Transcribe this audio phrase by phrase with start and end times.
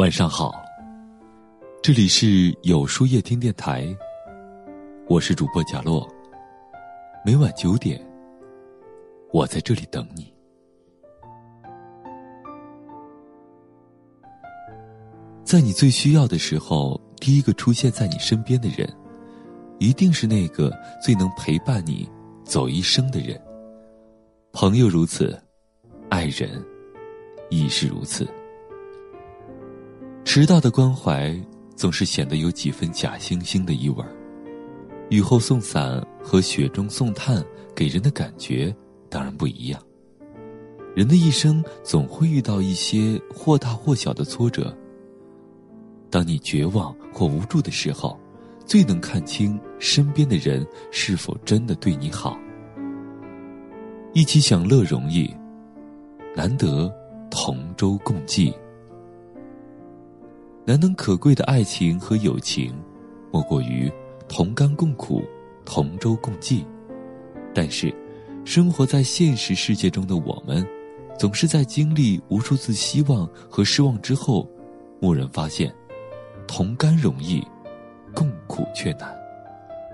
[0.00, 0.64] 晚上好，
[1.82, 3.86] 这里是有书夜听电台，
[5.10, 6.08] 我是主播贾洛。
[7.22, 8.02] 每晚九点，
[9.30, 10.32] 我在这里等你。
[15.44, 18.90] 在你最需要的时候，第一个出现在你身边的人，
[19.78, 20.72] 一定是那个
[21.04, 22.08] 最能陪伴你
[22.42, 23.38] 走一生的人。
[24.50, 25.38] 朋友如此，
[26.08, 26.64] 爱人
[27.50, 28.26] 亦是如此。
[30.32, 31.36] 迟到的关怀
[31.74, 34.14] 总是显得有几分假惺惺的意味儿。
[35.08, 37.44] 雨后送伞和雪中送炭
[37.74, 38.72] 给人的感觉
[39.08, 39.82] 当然不一样。
[40.94, 44.72] 人的一生总会遇到一些或大或小的挫折。
[46.10, 48.16] 当你绝望或无助的时候，
[48.64, 52.38] 最能看清身边的人是否真的对你好。
[54.12, 55.28] 一起享乐容易，
[56.36, 56.88] 难得
[57.32, 58.54] 同舟共济。
[60.70, 62.72] 难能可贵的爱情和友情，
[63.32, 63.90] 莫过于
[64.28, 65.24] 同甘共苦、
[65.64, 66.64] 同舟共济。
[67.52, 67.92] 但是，
[68.44, 70.64] 生活在现实世界中的我们，
[71.18, 74.48] 总是在经历无数次希望和失望之后，
[75.00, 75.74] 蓦然发现，
[76.46, 77.44] 同甘容易，
[78.14, 79.12] 共苦却难。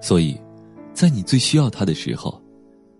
[0.00, 0.40] 所以，
[0.94, 2.40] 在你最需要他的时候，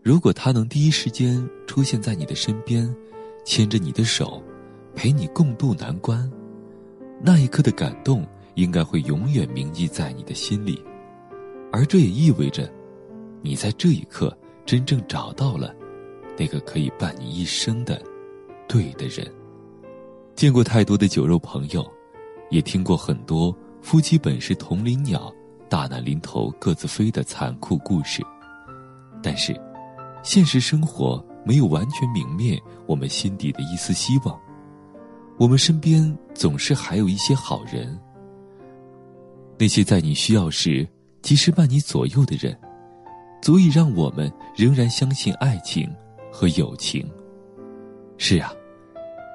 [0.02, 2.92] 如果他能第一时间出现在你的身边，
[3.44, 4.42] 牵着你的手，
[4.92, 6.28] 陪你共度难关。
[7.22, 10.82] 那一刻的感动，应该会永远铭记在你的心里，
[11.70, 12.72] 而这也意味着，
[13.42, 15.74] 你在这一刻真正找到了
[16.38, 18.00] 那个可以伴你一生的
[18.66, 19.30] 对的人。
[20.34, 21.86] 见过太多的酒肉朋友，
[22.48, 25.30] 也听过很多夫妻本是同林鸟，
[25.68, 28.22] 大难临头各自飞的残酷故事，
[29.22, 29.54] 但是，
[30.22, 34.40] 现实生活没有完全泯灭我们心底的一丝希望。
[35.40, 37.98] 我们身边总是还有一些好人，
[39.58, 40.86] 那些在你需要时
[41.22, 42.54] 及时伴你左右的人，
[43.40, 45.90] 足以让我们仍然相信爱情
[46.30, 47.10] 和友情。
[48.18, 48.52] 是啊，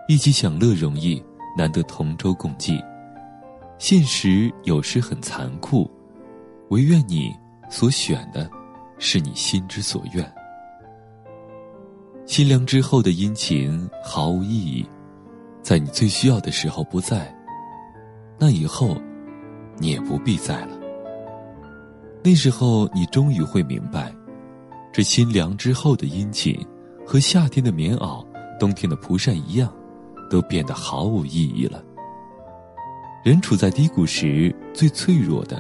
[0.08, 1.20] 一起享乐容易，
[1.58, 2.80] 难得同舟共济。
[3.80, 5.90] 现实有时很残酷，
[6.70, 7.36] 唯愿你
[7.68, 8.48] 所选的，
[9.00, 10.34] 是你心之所愿。
[12.28, 14.88] 心凉之后的殷勤毫无意义。
[15.66, 17.36] 在你最需要的时候不在，
[18.38, 18.96] 那以后，
[19.80, 20.78] 你也不必在了。
[22.24, 24.14] 那时候，你终于会明白，
[24.94, 26.56] 这心凉之后的殷勤，
[27.04, 28.24] 和夏天的棉袄、
[28.60, 29.74] 冬天的蒲扇一样，
[30.30, 31.84] 都变得毫无意义了。
[33.24, 35.60] 人处在低谷时最脆弱的，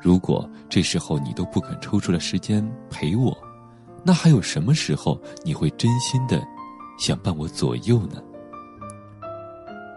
[0.00, 3.36] 如果这时候你都不肯抽出来时间陪我，
[4.02, 6.42] 那还有什么时候你会真心的
[6.98, 8.22] 想伴我左右呢？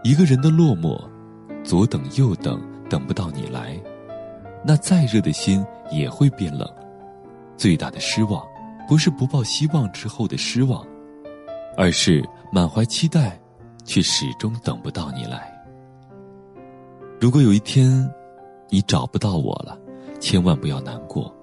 [0.04, 0.98] 一个人的落寞，
[1.64, 3.76] 左等右等，等不到你来，
[4.64, 6.68] 那再热的心也会变冷。
[7.56, 8.46] 最大的失望，
[8.86, 10.86] 不是不抱希望之后的失望，
[11.76, 13.38] 而是满怀期待，
[13.84, 15.52] 却始终等不到你来。
[17.20, 18.08] 如果有一天，
[18.70, 19.76] 你找不到我了，
[20.20, 21.34] 千万不要难过，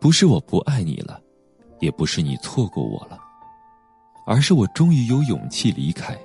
[0.00, 1.20] 不是我不爱你了，
[1.80, 3.18] 也不是你错过我了，
[4.26, 6.18] 而是我终于有勇气离开。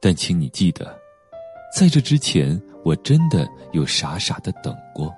[0.00, 0.98] 但请你记得，
[1.76, 5.14] 在这之前，我真的有傻傻的等过。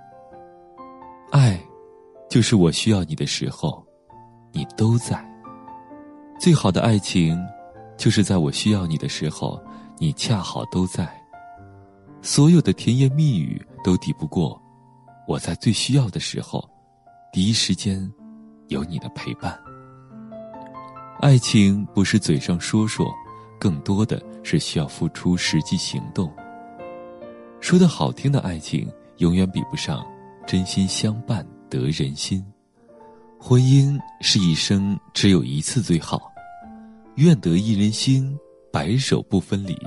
[1.31, 1.59] 爱，
[2.29, 3.85] 就是我需要你的时候，
[4.51, 5.25] 你都在。
[6.39, 7.39] 最好的爱情，
[7.97, 9.63] 就是在我需要你的时候，
[9.99, 11.09] 你恰好都在。
[12.21, 14.61] 所有的甜言蜜语都抵不过，
[15.29, 16.69] 我在最需要的时候，
[17.33, 18.13] 第一时间
[18.67, 19.57] 有你的陪伴。
[21.21, 23.07] 爱情不是嘴上说说。
[23.63, 26.29] 更多的是需要付出实际行动。
[27.61, 30.05] 说的好听的爱情，永远比不上
[30.45, 32.45] 真心相伴得人心。
[33.39, 36.21] 婚姻是一生只有一次最好，
[37.15, 38.37] 愿得一人心，
[38.73, 39.79] 白首不分离，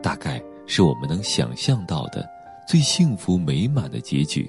[0.00, 2.24] 大概是我们能想象到的
[2.64, 4.48] 最幸福美满的结局。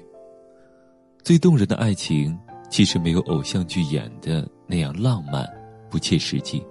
[1.24, 2.38] 最动人的爱情，
[2.70, 5.44] 其实没有偶像剧演的那样浪漫，
[5.90, 6.64] 不切实际。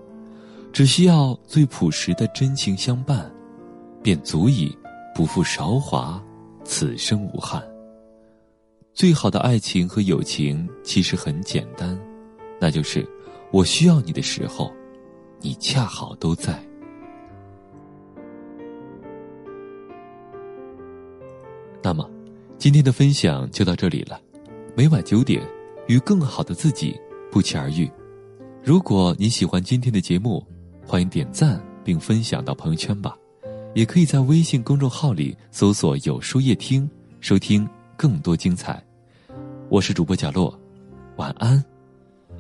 [0.74, 3.30] 只需要最朴实的真情相伴，
[4.02, 4.76] 便足以
[5.14, 6.22] 不负韶华，
[6.64, 7.62] 此生无憾。
[8.94, 12.00] 最好的爱情和友情其实很简单，
[12.60, 13.08] 那就是
[13.52, 14.72] 我需要你的时候，
[15.40, 16.58] 你恰好都在。
[21.84, 22.10] 那么，
[22.58, 24.22] 今天的分享就到这里了。
[24.76, 25.42] 每晚九点，
[25.88, 26.98] 与更好的自己
[27.30, 27.92] 不期而遇。
[28.64, 30.46] 如果你喜欢今天的节目，
[30.92, 33.16] 欢迎点赞并分享到朋友圈吧，
[33.74, 36.86] 也可以在微信公众号里搜索“有书夜听”，
[37.22, 37.66] 收听
[37.96, 38.84] 更多精彩。
[39.70, 40.54] 我是主播角落，
[41.16, 41.64] 晚安，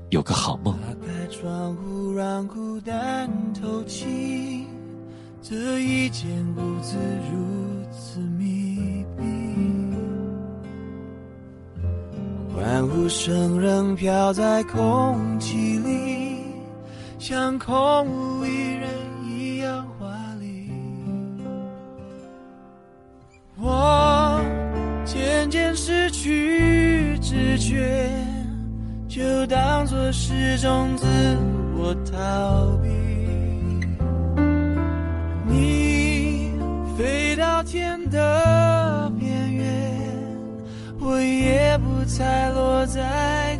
[0.09, 0.77] 有个好梦。
[0.81, 4.65] 打开窗户，让孤单透气。
[5.41, 6.97] 这一间屋子
[7.31, 7.39] 如
[7.89, 9.23] 此密闭，
[12.53, 16.30] 欢呼声仍飘在空气里，
[17.21, 18.89] 像空无一人
[19.23, 20.07] 一样华
[20.39, 20.71] 丽。
[23.59, 24.41] 我
[25.05, 28.09] 渐渐失去知觉，
[29.07, 31.05] 就当作是种自
[31.77, 32.89] 我逃避。
[35.45, 36.55] 你
[36.97, 39.93] 飞到天的边缘，
[40.99, 43.59] 我也不猜落在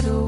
[0.00, 0.27] 现